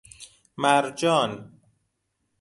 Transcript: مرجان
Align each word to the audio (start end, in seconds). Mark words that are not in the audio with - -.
مرجان 0.57 1.51